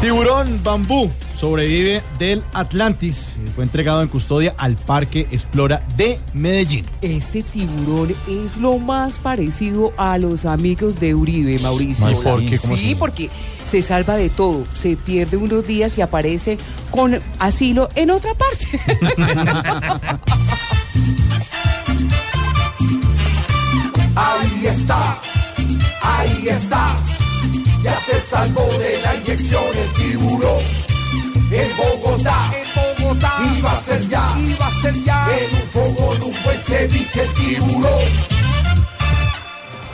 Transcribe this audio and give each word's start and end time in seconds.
Tiburón 0.00 0.62
bambú 0.64 1.10
sobrevive 1.36 2.02
del 2.18 2.42
Atlantis. 2.54 3.36
Fue 3.54 3.64
entregado 3.64 4.00
en 4.02 4.08
custodia 4.08 4.54
al 4.56 4.76
Parque 4.76 5.26
Explora 5.30 5.82
de 5.96 6.18
Medellín. 6.32 6.86
Este 7.02 7.42
tiburón 7.42 8.14
es 8.26 8.56
lo 8.56 8.78
más 8.78 9.18
parecido 9.18 9.92
a 9.98 10.16
los 10.16 10.46
amigos 10.46 10.98
de 11.00 11.14
Uribe, 11.14 11.58
Mauricio. 11.58 12.06
Ay, 12.06 12.14
¿por 12.14 12.44
qué? 12.44 12.58
¿Cómo 12.58 12.76
sí, 12.78 12.94
porque 12.94 13.28
se 13.66 13.82
salva 13.82 14.16
de 14.16 14.30
todo, 14.30 14.66
se 14.72 14.96
pierde 14.96 15.36
unos 15.36 15.66
días 15.66 15.98
y 15.98 16.02
aparece 16.02 16.56
con 16.90 17.20
asilo 17.38 17.90
en 17.94 18.10
otra 18.10 18.32
parte. 18.34 18.80
Ahí 24.16 24.66
está, 24.66 25.20
ahí 26.02 26.48
está. 26.48 27.09
Ya 27.82 27.98
se 28.00 28.20
salvó 28.20 28.62
de 28.78 29.00
la 29.02 29.16
inyección 29.16 29.62
el 29.74 29.92
tiburón. 29.94 30.62
En 31.50 31.68
Bogotá, 31.76 32.50
en 32.54 33.02
Bogotá. 33.02 33.32
Iba 33.56 33.72
a 33.72 33.82
ser 33.82 34.08
ya, 34.08 34.34
iba 34.38 34.66
a 34.66 34.70
ser 34.70 34.94
ya. 35.02 35.26
En 35.36 35.56
un 35.56 35.68
fogón, 35.96 36.22
un 36.22 36.34
buen 36.44 36.60
ceviche 36.60 37.22
el 37.22 37.28
tiburón. 37.34 38.40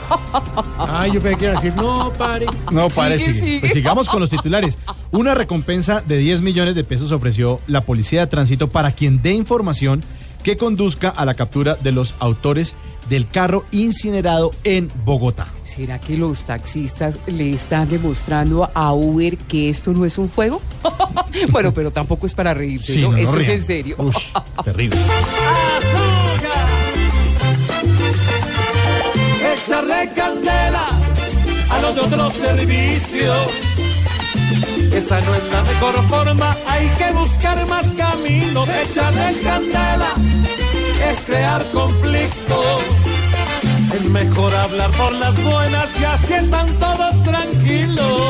Ay, 0.77 1.11
yo 1.11 1.21
pensé 1.21 1.37
que 1.37 1.45
iba 1.45 1.53
a 1.53 1.55
decir, 1.61 1.75
no, 1.75 2.13
pare. 2.13 2.45
No, 2.71 2.89
pare, 2.89 3.17
Sigue, 3.19 3.33
sigue. 3.33 3.45
sigue. 3.45 3.59
Pues 3.59 3.73
sigamos 3.73 4.07
con 4.09 4.19
los 4.19 4.29
titulares. 4.29 4.77
Una 5.11 5.35
recompensa 5.35 6.01
de 6.01 6.17
10 6.17 6.41
millones 6.41 6.75
de 6.75 6.83
pesos 6.83 7.11
ofreció 7.11 7.59
la 7.67 7.81
Policía 7.81 8.21
de 8.21 8.27
Tránsito 8.27 8.69
para 8.69 8.91
quien 8.91 9.21
dé 9.21 9.31
información 9.31 10.03
que 10.43 10.55
conduzca 10.57 11.09
a 11.09 11.25
la 11.25 11.33
captura 11.33 11.75
de 11.75 11.91
los 11.91 12.13
autores 12.19 12.75
del 13.09 13.27
carro 13.29 13.65
incinerado 13.71 14.51
en 14.63 14.91
Bogotá. 15.05 15.47
¿Será 15.63 15.99
que 15.99 16.17
los 16.17 16.43
taxistas 16.43 17.19
le 17.27 17.51
están 17.53 17.89
demostrando 17.89 18.69
a 18.73 18.93
Uber 18.93 19.37
que 19.37 19.69
esto 19.69 19.93
no 19.93 20.05
es 20.05 20.17
un 20.17 20.29
fuego? 20.29 20.61
bueno, 21.51 21.73
pero 21.73 21.91
tampoco 21.91 22.25
es 22.25 22.33
para 22.33 22.53
reírse, 22.53 22.93
Sí, 22.93 23.01
¿no? 23.01 23.11
no, 23.11 23.17
no 23.17 23.39
es 23.39 23.49
en 23.49 23.63
serio. 23.63 23.95
Ush, 23.99 24.31
terrible. 24.63 24.97
Echarle 29.53 30.11
candela 30.13 30.87
a 31.69 31.81
los 31.81 31.95
de 31.95 32.01
otros 32.01 32.33
servicios. 32.33 33.47
Esa 34.93 35.21
no 35.21 35.35
es 35.35 35.43
la 35.51 35.61
mejor 35.63 36.07
forma, 36.07 36.57
hay 36.65 36.89
que 36.97 37.11
buscar 37.11 37.67
más 37.67 37.85
caminos. 37.91 38.67
Echarle 38.69 39.39
candela 39.43 40.13
es 41.17 41.25
crear 41.25 41.63
conflicto. 41.71 42.79
Es 43.93 44.03
mejor 44.05 44.53
hablar 44.53 44.91
por 44.91 45.13
las 45.13 45.43
buenas 45.43 45.89
y 45.99 46.03
así 46.05 46.33
están 46.33 46.67
todos 46.79 47.23
tranquilos. 47.23 48.21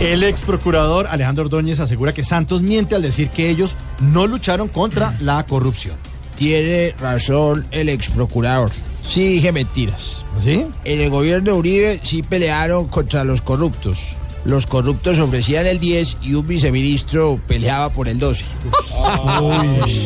El 0.00 0.22
ex 0.22 0.42
procurador 0.42 1.08
Alejandro 1.08 1.44
Ordóñez 1.44 1.80
asegura 1.80 2.12
que 2.12 2.22
Santos 2.22 2.62
miente 2.62 2.94
al 2.94 3.02
decir 3.02 3.30
que 3.30 3.50
ellos 3.50 3.76
no 4.00 4.26
lucharon 4.26 4.68
contra 4.68 5.16
la 5.20 5.44
corrupción. 5.44 5.96
Tiene 6.36 6.94
razón 6.98 7.66
el 7.72 7.88
ex 7.88 8.08
procurador. 8.10 8.70
Sí, 9.04 9.26
dije 9.34 9.50
mentiras. 9.50 10.24
¿Sí? 10.42 10.66
En 10.84 11.00
el 11.00 11.10
gobierno 11.10 11.52
de 11.52 11.58
Uribe 11.58 12.00
sí 12.04 12.22
pelearon 12.22 12.86
contra 12.86 13.24
los 13.24 13.42
corruptos. 13.42 14.16
Los 14.48 14.66
corruptos 14.66 15.18
ofrecían 15.18 15.66
el 15.66 15.78
10 15.78 16.16
y 16.22 16.32
un 16.32 16.46
viceministro 16.46 17.38
peleaba 17.46 17.90
por 17.90 18.08
el 18.08 18.18
12. 18.18 18.46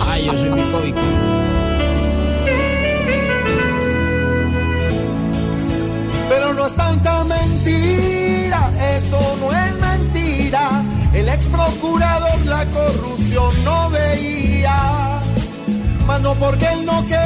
Ay, 0.04 0.26
yo 0.26 0.32
soy 0.36 0.50
muy 0.50 0.62
cómico. 0.62 0.98
Pero 6.28 6.54
no 6.54 6.66
es 6.66 6.74
tanta 6.74 7.22
mentira, 7.22 8.70
eso 8.98 9.36
no 9.40 9.52
es 9.52 9.74
mentira. 9.76 10.84
El 11.14 11.28
ex 11.28 11.44
procurador 11.44 12.44
la 12.44 12.66
corrupción 12.66 13.64
no 13.64 13.90
veía, 13.90 15.20
mas 16.04 16.20
no 16.20 16.34
porque 16.34 16.66
él 16.66 16.84
no 16.84 17.00
quería, 17.02 17.21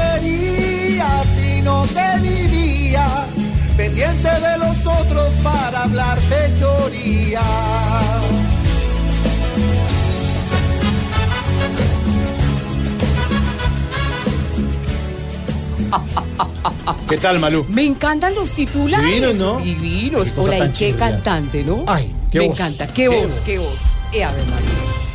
¿Qué 17.08 17.18
tal, 17.18 17.38
Malú? 17.38 17.64
Me 17.68 17.84
encantan 17.84 18.34
los 18.34 18.52
titulares. 18.52 19.06
Divinos, 19.06 19.36
¿no? 19.36 19.58
Divinos. 19.60 20.32
Tan 20.32 20.70
y 20.70 20.72
qué 20.72 20.92
cantante, 20.94 21.62
¿no? 21.62 21.84
Ay, 21.86 22.12
qué 22.30 22.40
Me 22.40 22.48
voz, 22.48 22.58
encanta. 22.58 22.86
Qué, 22.88 22.94
qué 22.94 23.08
voz, 23.08 23.26
voz. 23.26 23.40
qué 23.42 23.58
voz. 23.58 23.96
Eh, 24.12 24.24
a 24.24 24.32
ver, 24.32 24.44
María. 24.46 25.05